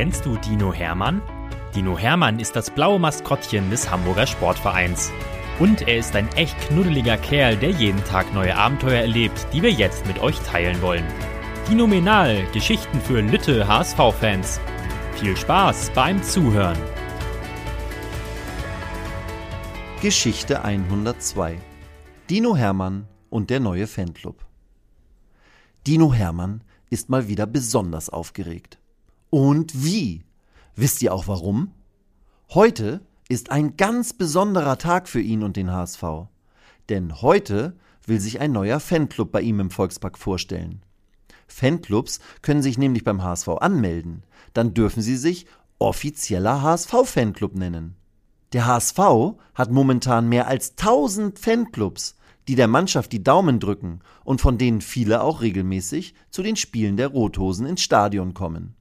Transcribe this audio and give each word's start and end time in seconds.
Kennst 0.00 0.24
du 0.24 0.38
Dino 0.38 0.72
Hermann? 0.72 1.20
Dino 1.74 1.98
Hermann 1.98 2.40
ist 2.40 2.56
das 2.56 2.70
blaue 2.70 2.98
Maskottchen 2.98 3.68
des 3.68 3.90
Hamburger 3.90 4.26
Sportvereins. 4.26 5.12
Und 5.58 5.86
er 5.86 5.98
ist 5.98 6.16
ein 6.16 6.26
echt 6.36 6.58
knuddeliger 6.58 7.18
Kerl, 7.18 7.54
der 7.58 7.68
jeden 7.72 8.02
Tag 8.04 8.32
neue 8.32 8.56
Abenteuer 8.56 9.02
erlebt, 9.02 9.46
die 9.52 9.60
wir 9.60 9.70
jetzt 9.70 10.06
mit 10.06 10.18
euch 10.20 10.38
teilen 10.38 10.80
wollen. 10.80 11.04
Dinominal, 11.68 12.46
Geschichten 12.54 12.98
für 12.98 13.20
Lütte 13.20 13.68
HSV-Fans. 13.68 14.58
Viel 15.16 15.36
Spaß 15.36 15.90
beim 15.94 16.22
Zuhören. 16.22 16.78
Geschichte 20.00 20.64
102 20.64 21.58
Dino 22.30 22.56
Hermann 22.56 23.06
und 23.28 23.50
der 23.50 23.60
neue 23.60 23.86
Fanclub. 23.86 24.46
Dino 25.86 26.14
Hermann 26.14 26.64
ist 26.88 27.10
mal 27.10 27.28
wieder 27.28 27.46
besonders 27.46 28.08
aufgeregt. 28.08 28.79
Und 29.30 29.84
wie? 29.84 30.24
Wisst 30.74 31.02
ihr 31.02 31.14
auch 31.14 31.28
warum? 31.28 31.70
Heute 32.50 33.00
ist 33.28 33.52
ein 33.52 33.76
ganz 33.76 34.12
besonderer 34.12 34.76
Tag 34.76 35.08
für 35.08 35.20
ihn 35.20 35.44
und 35.44 35.56
den 35.56 35.70
HSV. 35.70 36.02
Denn 36.88 37.22
heute 37.22 37.76
will 38.06 38.18
sich 38.18 38.40
ein 38.40 38.50
neuer 38.50 38.80
Fanclub 38.80 39.30
bei 39.30 39.40
ihm 39.40 39.60
im 39.60 39.70
Volkspark 39.70 40.18
vorstellen. 40.18 40.82
Fanclubs 41.46 42.18
können 42.42 42.62
sich 42.62 42.76
nämlich 42.76 43.04
beim 43.04 43.22
HSV 43.22 43.48
anmelden. 43.60 44.24
Dann 44.52 44.74
dürfen 44.74 45.00
sie 45.00 45.16
sich 45.16 45.46
offizieller 45.78 46.62
HSV-Fanclub 46.62 47.54
nennen. 47.54 47.94
Der 48.52 48.66
HSV 48.66 48.98
hat 49.54 49.70
momentan 49.70 50.28
mehr 50.28 50.48
als 50.48 50.70
1000 50.70 51.38
Fanclubs, 51.38 52.16
die 52.48 52.56
der 52.56 52.66
Mannschaft 52.66 53.12
die 53.12 53.22
Daumen 53.22 53.60
drücken 53.60 54.00
und 54.24 54.40
von 54.40 54.58
denen 54.58 54.80
viele 54.80 55.22
auch 55.22 55.40
regelmäßig 55.40 56.14
zu 56.30 56.42
den 56.42 56.56
Spielen 56.56 56.96
der 56.96 57.08
Rothosen 57.08 57.66
ins 57.66 57.82
Stadion 57.82 58.34
kommen. 58.34 58.74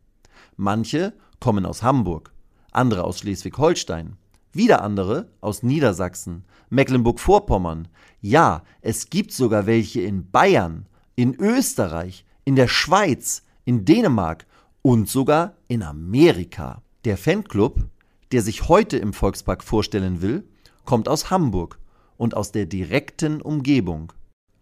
Manche 0.62 1.14
kommen 1.40 1.66
aus 1.66 1.84
Hamburg, 1.84 2.34
andere 2.72 3.06
aus 3.06 3.20
Schleswig-Holstein, 3.20 4.18
wieder 4.52 4.82
andere 4.82 5.30
aus 5.40 5.64
Niedersachsen, 5.64 6.44
Mecklenburg-Vorpommern. 6.70 7.88
Ja, 8.20 8.64
es 8.82 9.10
gibt 9.10 9.32
sogar 9.32 9.68
welche 9.68 10.02
in 10.02 10.30
Bayern, 10.30 10.86
in 11.16 11.34
Österreich, 11.34 12.26
in 12.44 12.58
der 12.58 12.68
Schweiz, 12.68 13.44
in 13.64 13.86
Dänemark 13.86 14.48
und 14.82 15.08
sogar 15.08 15.56
in 15.70 15.82
Amerika. 15.82 16.82
Der 17.06 17.16
Fanclub, 17.16 17.86
der 18.34 18.42
sich 18.42 18.68
heute 18.68 18.98
im 18.98 19.14
Volkspark 19.14 19.64
vorstellen 19.64 20.22
will, 20.22 20.44
kommt 20.84 21.08
aus 21.08 21.32
Hamburg 21.32 21.80
und 22.18 22.36
aus 22.36 22.52
der 22.52 22.66
direkten 22.66 23.42
Umgebung. 23.42 24.12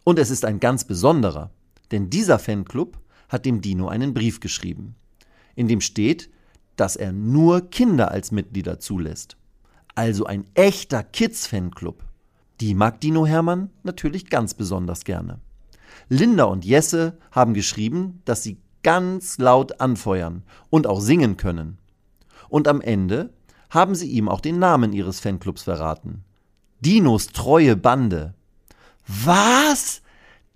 Und 0.03 0.20
es 0.20 0.30
ist 0.30 0.45
ein 0.45 0.59
ganz 0.59 0.84
besonderer, 0.84 1.50
denn 1.90 2.12
dieser 2.12 2.38
Fanclub 2.38 3.00
hat 3.30 3.48
dem 3.48 3.62
Dino 3.62 3.88
einen 3.88 4.14
Brief 4.14 4.40
geschrieben 4.40 4.95
in 5.58 5.67
dem 5.67 5.81
steht, 5.81 6.30
dass 6.77 6.95
er 6.95 7.11
nur 7.11 7.69
Kinder 7.69 8.11
als 8.11 8.31
Mitglieder 8.31 8.80
zulässt. 8.80 9.36
Also 9.95 10.25
ein 10.25 10.45
echter 10.53 11.03
Kids-Fanclub. 11.03 12.03
Die 12.61 12.75
mag 12.75 13.02
Dino 13.02 13.25
Hermann 13.25 13.72
natürlich 13.83 14.30
ganz 14.30 14.53
besonders 14.53 15.03
gerne. 15.03 15.39
Linda 16.09 16.44
und 16.44 16.63
Jesse 16.63 17.17
haben 17.31 17.55
geschrieben, 17.55 18.22
dass 18.23 18.44
sie 18.44 18.58
ganz 18.83 19.39
laut 19.39 19.81
anfeuern 19.81 20.44
und 20.69 20.85
auch 20.85 21.02
singen 21.02 21.35
können. 21.38 21.80
Und 22.50 22.67
am 22.67 22.80
Ende 22.80 23.33
haben 23.72 23.95
sie 23.95 24.09
ihm 24.11 24.30
auch 24.30 24.39
den 24.39 24.59
Namen 24.59 24.94
ihres 24.94 25.19
Fanclubs 25.19 25.63
verraten. 25.63 26.23
Dinos 26.81 27.28
treue 27.28 27.75
Bande. 27.75 28.35
Was? 29.08 30.03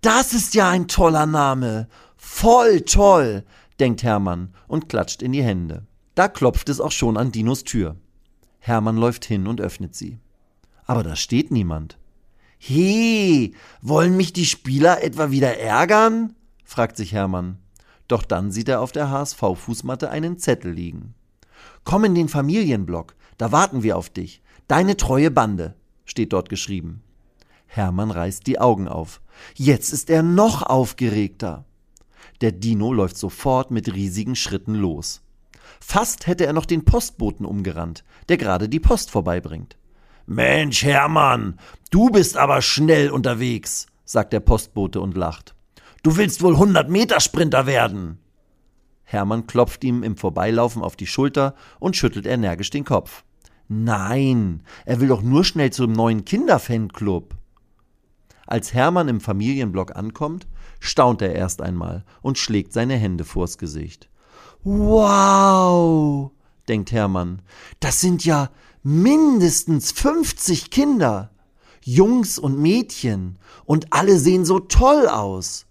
Das 0.02 0.34
ist 0.34 0.54
ja 0.54 0.70
ein 0.70 0.88
toller 0.88 1.26
Name. 1.26 1.88
Voll 2.18 2.82
toll 2.82 3.44
denkt 3.82 4.04
Hermann 4.04 4.54
und 4.68 4.88
klatscht 4.88 5.22
in 5.22 5.34
die 5.34 5.44
Hände. 5.44 5.88
Da 6.16 6.28
klopft 6.28 6.70
es 6.70 6.80
auch 6.80 6.92
schon 6.92 7.18
an 7.18 7.32
Dinos 7.32 7.64
Tür. 7.64 7.98
Hermann 8.60 8.96
läuft 8.96 9.26
hin 9.26 9.48
und 9.48 9.60
öffnet 9.60 9.96
sie. 9.96 10.20
Aber 10.86 11.04
da 11.04 11.16
steht 11.16 11.52
niemand. 11.52 11.98
He, 12.60 13.56
wollen 13.82 14.16
mich 14.16 14.34
die 14.34 14.46
Spieler 14.46 15.04
etwa 15.04 15.32
wieder 15.32 15.58
ärgern? 15.58 16.36
fragt 16.64 16.96
sich 16.96 17.12
Hermann. 17.12 17.58
Doch 18.08 18.24
dann 18.24 18.52
sieht 18.52 18.70
er 18.70 18.82
auf 18.82 18.92
der 18.92 19.10
HSV-Fußmatte 19.10 20.10
einen 20.10 20.38
Zettel 20.38 20.72
liegen. 20.72 21.16
Komm 21.84 22.04
in 22.04 22.14
den 22.14 22.30
Familienblock, 22.30 23.16
da 23.38 23.52
warten 23.52 23.82
wir 23.82 23.98
auf 23.98 24.10
dich. 24.10 24.44
Deine 24.68 24.96
treue 24.96 25.32
Bande, 25.32 25.76
steht 26.06 26.34
dort 26.34 26.50
geschrieben. 26.50 27.02
Hermann 27.66 28.12
reißt 28.12 28.46
die 28.46 28.60
Augen 28.60 28.88
auf. 28.88 29.22
Jetzt 29.56 29.92
ist 29.92 30.10
er 30.10 30.22
noch 30.22 30.62
aufgeregter. 30.62 31.66
Der 32.42 32.52
Dino 32.52 32.92
läuft 32.92 33.18
sofort 33.18 33.70
mit 33.70 33.94
riesigen 33.94 34.36
Schritten 34.36 34.74
los. 34.74 35.22
Fast 35.80 36.26
hätte 36.26 36.46
er 36.46 36.54
noch 36.54 36.66
den 36.66 36.86
Postboten 36.86 37.46
umgerannt, 37.46 38.04
der 38.30 38.38
gerade 38.38 38.68
die 38.68 38.80
Post 38.80 39.12
vorbeibringt. 39.12 39.78
Mensch, 40.26 40.84
Hermann, 40.84 41.60
du 41.92 42.10
bist 42.10 42.38
aber 42.38 42.62
schnell 42.62 43.12
unterwegs, 43.12 43.88
sagt 44.06 44.34
der 44.34 44.40
Postbote 44.40 45.02
und 45.02 45.16
lacht. 45.16 45.56
Du 46.04 46.18
willst 46.18 46.42
wohl 46.42 46.54
100 46.54 46.90
Meter 46.90 47.20
Sprinter 47.20 47.68
werden. 47.68 48.18
Hermann 49.04 49.46
klopft 49.46 49.84
ihm 49.84 50.04
im 50.04 50.18
Vorbeilaufen 50.18 50.82
auf 50.82 50.96
die 50.96 51.08
Schulter 51.08 51.54
und 51.80 51.96
schüttelt 51.96 52.26
energisch 52.26 52.70
den 52.72 52.86
Kopf. 52.86 53.24
Nein, 53.68 54.64
er 54.86 55.00
will 55.00 55.10
doch 55.10 55.22
nur 55.22 55.46
schnell 55.46 55.72
zum 55.72 55.92
neuen 55.92 56.26
Kinderfanclub. 56.26 57.36
Als 58.48 58.74
Hermann 58.74 59.10
im 59.10 59.22
Familienblock 59.22 59.96
ankommt, 59.96 60.48
staunt 60.82 61.22
er 61.22 61.34
erst 61.34 61.62
einmal 61.62 62.04
und 62.22 62.38
schlägt 62.38 62.74
seine 62.74 62.96
Hände 62.96 63.24
vors 63.24 63.58
Gesicht. 63.58 64.10
Wow, 64.64 66.32
denkt 66.68 66.92
Hermann, 66.92 67.42
das 67.80 68.02
sind 68.02 68.26
ja 68.26 68.50
mindestens 68.84 69.94
50 69.94 70.72
Kinder. 70.72 71.32
Jungs 71.84 72.38
und 72.38 72.60
Mädchen. 72.60 73.38
Und 73.66 73.94
alle 73.94 74.20
sehen 74.20 74.46
so 74.46 74.60
toll 74.60 75.08
aus. 75.08 75.66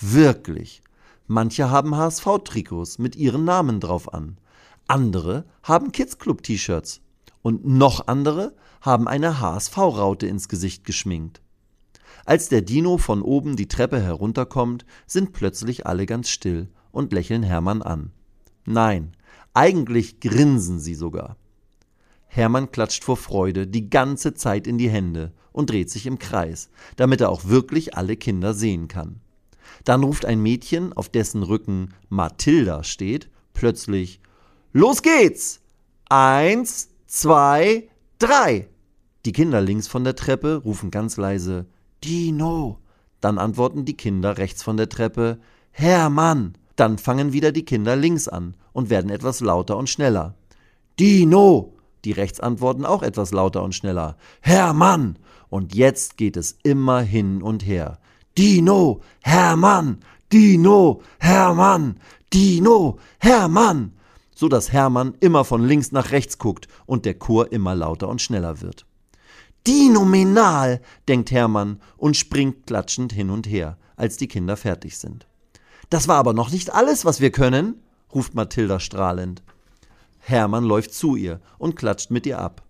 Wirklich. 0.00 0.82
Manche 1.26 1.70
haben 1.70 1.96
HSV-Trikots 1.96 2.98
mit 2.98 3.16
ihren 3.16 3.44
Namen 3.44 3.80
drauf 3.80 4.12
an. 4.12 4.38
Andere 4.86 5.44
haben 5.62 5.92
Kids 5.92 6.18
Club 6.18 6.42
T-Shirts. 6.42 7.00
Und 7.42 7.66
noch 7.66 8.06
andere 8.06 8.54
haben 8.80 9.08
eine 9.08 9.40
HSV-Raute 9.40 10.26
ins 10.26 10.48
Gesicht 10.48 10.84
geschminkt. 10.84 11.40
Als 12.24 12.48
der 12.48 12.62
Dino 12.62 12.98
von 12.98 13.22
oben 13.22 13.56
die 13.56 13.68
Treppe 13.68 14.00
herunterkommt, 14.00 14.84
sind 15.06 15.32
plötzlich 15.32 15.86
alle 15.86 16.06
ganz 16.06 16.28
still 16.28 16.68
und 16.90 17.12
lächeln 17.12 17.42
Hermann 17.42 17.82
an. 17.82 18.12
Nein, 18.64 19.12
eigentlich 19.54 20.20
grinsen 20.20 20.78
sie 20.78 20.94
sogar. 20.94 21.36
Hermann 22.26 22.70
klatscht 22.70 23.04
vor 23.04 23.16
Freude 23.16 23.66
die 23.66 23.88
ganze 23.88 24.34
Zeit 24.34 24.66
in 24.66 24.78
die 24.78 24.90
Hände 24.90 25.32
und 25.52 25.70
dreht 25.70 25.90
sich 25.90 26.06
im 26.06 26.18
Kreis, 26.18 26.70
damit 26.96 27.20
er 27.20 27.30
auch 27.30 27.46
wirklich 27.46 27.96
alle 27.96 28.16
Kinder 28.16 28.54
sehen 28.54 28.86
kann. 28.86 29.20
Dann 29.84 30.04
ruft 30.04 30.24
ein 30.24 30.40
Mädchen, 30.40 30.92
auf 30.92 31.08
dessen 31.08 31.42
Rücken 31.42 31.94
Mathilda 32.08 32.84
steht, 32.84 33.30
plötzlich 33.54 34.20
Los 34.72 35.02
geht's! 35.02 35.60
Eins, 36.10 36.90
zwei, 37.06 37.88
drei! 38.18 38.68
Die 39.24 39.32
Kinder 39.32 39.60
links 39.60 39.88
von 39.88 40.04
der 40.04 40.14
Treppe 40.14 40.62
rufen 40.64 40.90
ganz 40.90 41.16
leise 41.16 41.66
Dino. 42.04 42.78
Dann 43.20 43.38
antworten 43.38 43.84
die 43.84 43.96
Kinder 43.96 44.38
rechts 44.38 44.62
von 44.62 44.76
der 44.76 44.88
Treppe 44.88 45.38
Hermann. 45.70 46.54
Dann 46.76 46.98
fangen 46.98 47.32
wieder 47.32 47.52
die 47.52 47.64
Kinder 47.64 47.96
links 47.96 48.28
an 48.28 48.54
und 48.72 48.90
werden 48.90 49.10
etwas 49.10 49.40
lauter 49.40 49.76
und 49.76 49.88
schneller. 49.88 50.34
Dino. 50.98 51.74
Die 52.04 52.12
rechts 52.12 52.38
antworten 52.38 52.84
auch 52.86 53.02
etwas 53.02 53.32
lauter 53.32 53.62
und 53.62 53.74
schneller. 53.74 54.16
Hermann. 54.40 55.18
Und 55.50 55.74
jetzt 55.74 56.16
geht 56.16 56.36
es 56.36 56.58
immer 56.62 57.00
hin 57.00 57.42
und 57.42 57.66
her. 57.66 57.98
Dino, 58.38 59.00
Hermann, 59.22 59.98
Dino, 60.32 61.02
Hermann, 61.18 61.98
Dino, 62.32 62.98
Hermann, 63.18 63.92
so 64.32 64.48
dass 64.48 64.72
Hermann 64.72 65.14
immer 65.18 65.44
von 65.44 65.66
links 65.66 65.90
nach 65.90 66.12
rechts 66.12 66.38
guckt 66.38 66.68
und 66.86 67.04
der 67.04 67.14
Chor 67.14 67.50
immer 67.50 67.74
lauter 67.74 68.08
und 68.08 68.22
schneller 68.22 68.60
wird. 68.60 68.86
Dinominal, 69.68 70.80
denkt 71.08 71.30
Hermann 71.30 71.78
und 71.98 72.16
springt 72.16 72.66
klatschend 72.66 73.12
hin 73.12 73.28
und 73.28 73.46
her, 73.46 73.76
als 73.96 74.16
die 74.16 74.26
Kinder 74.26 74.56
fertig 74.56 74.96
sind. 74.96 75.26
Das 75.90 76.08
war 76.08 76.16
aber 76.16 76.32
noch 76.32 76.50
nicht 76.50 76.72
alles, 76.72 77.04
was 77.04 77.20
wir 77.20 77.30
können, 77.30 77.74
ruft 78.14 78.34
Mathilda 78.34 78.80
strahlend. 78.80 79.42
Hermann 80.20 80.64
läuft 80.64 80.94
zu 80.94 81.16
ihr 81.16 81.42
und 81.58 81.76
klatscht 81.76 82.10
mit 82.10 82.24
ihr 82.24 82.38
ab. 82.38 82.62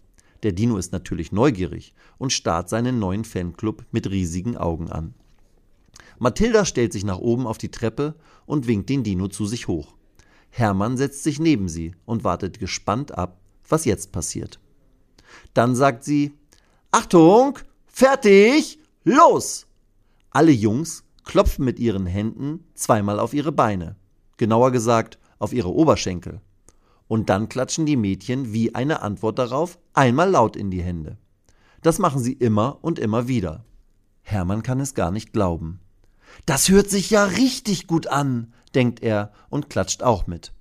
Der 0.43 0.51
Dino 0.51 0.77
ist 0.77 0.91
natürlich 0.91 1.31
neugierig 1.31 1.95
und 2.19 2.33
starrt 2.33 2.69
seinen 2.69 2.99
neuen 2.99 3.25
Fanclub 3.25 3.85
mit 3.93 4.11
riesigen 4.11 4.57
Augen 4.57 4.91
an. 4.91 5.15
Mathilda 6.19 6.65
stellt 6.65 6.93
sich 6.93 7.05
nach 7.05 7.19
oben 7.19 7.47
auf 7.47 7.59
die 7.59 7.71
Treppe 7.71 8.17
und 8.45 8.67
winkt 8.67 8.89
den 8.89 9.05
Dino 9.05 9.29
zu 9.29 9.47
sich 9.47 9.69
hoch. 9.69 9.95
Hermann 10.51 10.97
setzt 10.97 11.23
sich 11.23 11.39
neben 11.39 11.69
sie 11.69 11.95
und 12.07 12.25
wartet 12.25 12.59
gespannt 12.59 13.17
ab, 13.17 13.39
was 13.69 13.85
jetzt 13.85 14.11
passiert. 14.11 14.59
Dann 15.55 15.77
sagt 15.77 16.03
sie 16.03 16.33
Achtung, 16.91 17.59
fertig, 17.87 18.79
los! 19.05 19.67
Alle 20.31 20.53
Jungs 20.53 21.05
klopfen 21.25 21.67
mit 21.67 21.79
ihren 21.79 22.07
Händen 22.07 22.65
zweimal 22.73 23.21
auf 23.21 23.35
ihre 23.35 23.53
Beine, 23.53 23.97
genauer 24.39 24.71
gesagt 24.71 25.19
auf 25.39 25.53
ihre 25.53 25.71
Oberschenkel. 25.71 26.41
Und 27.07 27.29
dann 27.29 27.51
klatschen 27.51 27.85
die 27.85 27.97
Mädchen 27.97 28.55
wie 28.55 28.75
eine 28.75 29.03
Antwort 29.03 29.39
darauf 29.39 29.79
einmal 29.93 30.31
laut 30.31 30.57
in 30.57 30.71
die 30.71 30.83
Hände. 30.83 31.19
Das 31.83 31.99
machen 31.99 32.23
sie 32.23 32.33
immer 32.33 32.79
und 32.81 32.99
immer 32.99 33.29
wieder. 33.29 33.67
Hermann 34.23 34.63
kann 34.63 34.81
es 34.81 34.95
gar 34.95 35.11
nicht 35.11 35.35
glauben. 35.35 35.81
Das 36.47 36.71
hört 36.71 36.89
sich 36.89 37.11
ja 37.11 37.25
richtig 37.25 37.87
gut 37.87 38.07
an, 38.07 38.55
denkt 38.75 39.03
er 39.03 39.33
und 39.51 39.69
klatscht 39.69 40.03
auch 40.03 40.27
mit. 40.27 40.53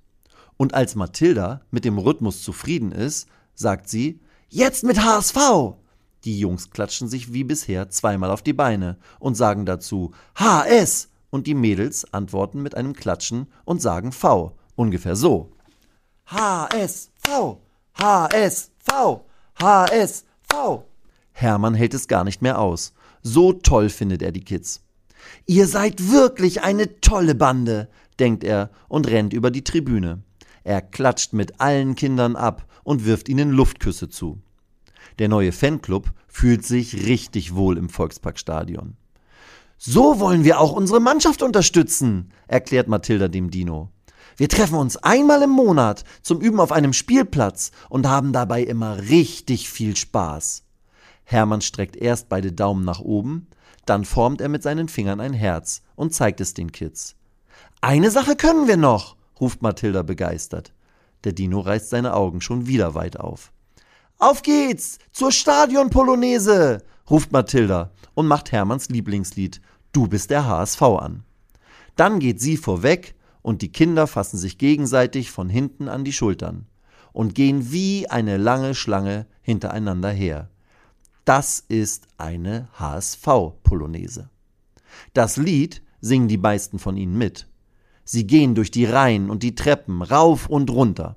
Und 0.58 0.74
als 0.74 0.94
Mathilda 0.94 1.62
mit 1.70 1.86
dem 1.86 1.96
Rhythmus 1.96 2.42
zufrieden 2.42 2.92
ist, 2.92 3.28
sagt 3.54 3.88
sie, 3.88 4.20
Jetzt 4.50 4.84
mit 4.84 5.02
HSV! 5.02 5.78
Die 6.24 6.38
Jungs 6.38 6.70
klatschen 6.70 7.08
sich 7.08 7.32
wie 7.32 7.44
bisher 7.44 7.90
zweimal 7.90 8.30
auf 8.30 8.42
die 8.42 8.52
Beine 8.52 8.98
und 9.18 9.36
sagen 9.36 9.66
dazu 9.66 10.12
HS 10.34 11.08
und 11.30 11.46
die 11.46 11.54
Mädels 11.54 12.12
antworten 12.12 12.62
mit 12.62 12.74
einem 12.74 12.94
Klatschen 12.94 13.46
und 13.64 13.80
sagen 13.80 14.12
V, 14.12 14.56
ungefähr 14.74 15.16
so. 15.16 15.52
HSV, 16.26 17.58
HSV, 17.94 19.20
HSV. 19.60 20.82
Hermann 21.32 21.74
hält 21.74 21.94
es 21.94 22.08
gar 22.08 22.24
nicht 22.24 22.42
mehr 22.42 22.58
aus. 22.58 22.92
So 23.22 23.52
toll 23.52 23.88
findet 23.88 24.22
er 24.22 24.32
die 24.32 24.44
Kids. 24.44 24.82
Ihr 25.46 25.66
seid 25.66 26.10
wirklich 26.10 26.62
eine 26.62 27.00
tolle 27.00 27.34
Bande, 27.34 27.88
denkt 28.18 28.44
er 28.44 28.70
und 28.88 29.08
rennt 29.08 29.32
über 29.32 29.50
die 29.50 29.64
Tribüne. 29.64 30.22
Er 30.64 30.82
klatscht 30.82 31.32
mit 31.32 31.60
allen 31.60 31.94
Kindern 31.94 32.36
ab 32.36 32.66
und 32.84 33.04
wirft 33.04 33.28
ihnen 33.28 33.50
Luftküsse 33.50 34.08
zu. 34.08 34.40
Der 35.18 35.28
neue 35.28 35.52
Fanclub 35.52 36.10
fühlt 36.26 36.64
sich 36.64 37.06
richtig 37.06 37.54
wohl 37.54 37.78
im 37.78 37.88
Volksparkstadion. 37.88 38.96
So 39.76 40.18
wollen 40.20 40.44
wir 40.44 40.60
auch 40.60 40.72
unsere 40.72 41.00
Mannschaft 41.00 41.42
unterstützen, 41.42 42.32
erklärt 42.48 42.88
Mathilda 42.88 43.28
dem 43.28 43.50
Dino. 43.50 43.90
Wir 44.36 44.48
treffen 44.48 44.76
uns 44.76 44.96
einmal 44.96 45.42
im 45.42 45.50
Monat 45.50 46.04
zum 46.22 46.40
Üben 46.40 46.60
auf 46.60 46.72
einem 46.72 46.92
Spielplatz 46.92 47.72
und 47.88 48.06
haben 48.06 48.32
dabei 48.32 48.62
immer 48.62 48.98
richtig 48.98 49.68
viel 49.68 49.96
Spaß. 49.96 50.64
Hermann 51.24 51.60
streckt 51.60 51.96
erst 51.96 52.28
beide 52.28 52.52
Daumen 52.52 52.84
nach 52.84 53.00
oben, 53.00 53.48
dann 53.84 54.04
formt 54.04 54.40
er 54.40 54.48
mit 54.48 54.62
seinen 54.62 54.88
Fingern 54.88 55.20
ein 55.20 55.32
Herz 55.32 55.82
und 55.96 56.14
zeigt 56.14 56.40
es 56.40 56.54
den 56.54 56.72
Kids. 56.72 57.16
Eine 57.80 58.10
Sache 58.10 58.36
können 58.36 58.68
wir 58.68 58.76
noch, 58.76 59.16
ruft 59.40 59.62
Mathilda 59.62 60.02
begeistert. 60.02 60.72
Der 61.24 61.32
Dino 61.32 61.60
reißt 61.60 61.90
seine 61.90 62.14
Augen 62.14 62.40
schon 62.40 62.66
wieder 62.66 62.94
weit 62.94 63.18
auf. 63.18 63.52
Auf 64.20 64.42
geht's 64.42 64.98
zur 65.12 65.30
Stadionpolonaise, 65.30 66.82
ruft 67.08 67.30
Mathilda 67.30 67.92
und 68.14 68.26
macht 68.26 68.50
Hermanns 68.50 68.88
Lieblingslied 68.88 69.60
Du 69.92 70.08
bist 70.08 70.30
der 70.30 70.44
HSV 70.44 70.82
an. 70.82 71.22
Dann 71.94 72.18
geht 72.18 72.40
sie 72.40 72.56
vorweg 72.56 73.14
und 73.42 73.62
die 73.62 73.70
Kinder 73.70 74.08
fassen 74.08 74.36
sich 74.36 74.58
gegenseitig 74.58 75.30
von 75.30 75.48
hinten 75.48 75.88
an 75.88 76.04
die 76.04 76.12
Schultern 76.12 76.66
und 77.12 77.36
gehen 77.36 77.70
wie 77.70 78.10
eine 78.10 78.38
lange 78.38 78.74
Schlange 78.74 79.26
hintereinander 79.40 80.10
her. 80.10 80.50
Das 81.24 81.60
ist 81.68 82.08
eine 82.16 82.68
HSV-Polonaise. 82.76 84.30
Das 85.14 85.36
Lied 85.36 85.80
singen 86.00 86.26
die 86.26 86.38
meisten 86.38 86.80
von 86.80 86.96
ihnen 86.96 87.16
mit. 87.16 87.46
Sie 88.04 88.26
gehen 88.26 88.56
durch 88.56 88.72
die 88.72 88.84
Reihen 88.84 89.30
und 89.30 89.44
die 89.44 89.54
Treppen 89.54 90.02
rauf 90.02 90.48
und 90.48 90.70
runter. 90.70 91.16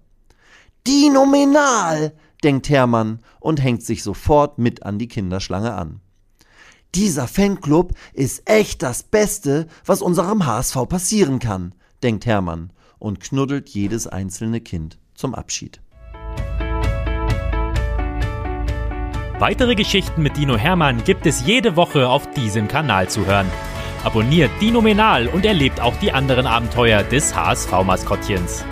Die 0.88 1.10
Nominal, 1.10 2.14
denkt 2.44 2.70
Hermann 2.70 3.20
und 3.40 3.62
hängt 3.62 3.84
sich 3.84 4.04
sofort 4.04 4.58
mit 4.58 4.84
an 4.84 5.00
die 5.00 5.08
Kinderschlange 5.08 5.74
an. 5.74 6.02
Dieser 6.96 7.28
Fanclub 7.28 7.94
ist 8.14 8.50
echt 8.50 8.84
das 8.84 9.04
Beste, 9.04 9.68
was 9.86 10.02
unserem 10.02 10.46
HSV 10.46 10.76
passieren 10.90 11.40
kann, 11.40 11.74
denkt 12.04 12.26
Hermann 12.26 12.74
und 13.00 13.20
knuddelt 13.20 13.70
jedes 13.70 14.08
einzelne 14.08 14.60
Kind 14.60 15.00
zum 15.16 15.34
Abschied. 15.34 15.82
Weitere 19.40 19.74
Geschichten 19.74 20.22
mit 20.22 20.38
Dino 20.38 20.56
Hermann 20.56 21.04
gibt 21.04 21.26
es 21.26 21.46
jede 21.46 21.76
Woche 21.76 22.08
auf 22.10 22.30
diesem 22.32 22.68
Kanal 22.68 23.10
zu 23.10 23.26
hören. 23.26 23.48
Abonniert 24.04 24.52
Dino 24.62 24.82
Menal 24.82 25.28
und 25.28 25.46
erlebt 25.46 25.80
auch 25.80 25.96
die 25.98 26.12
anderen 26.12 26.46
Abenteuer 26.46 27.04
des 27.04 27.36
HSV-Maskottchens. 27.36 28.64